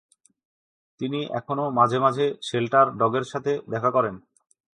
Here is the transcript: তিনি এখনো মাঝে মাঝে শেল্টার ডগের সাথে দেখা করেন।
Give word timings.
তিনি 1.01 1.19
এখনো 1.39 1.65
মাঝে 1.77 1.97
মাঝে 1.99 2.25
শেল্টার 2.43 2.85
ডগের 2.99 3.25
সাথে 3.31 3.51
দেখা 3.69 3.89
করেন। 3.91 4.15